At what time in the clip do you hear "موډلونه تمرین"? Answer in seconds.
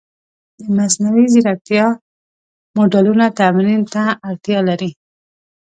2.75-3.81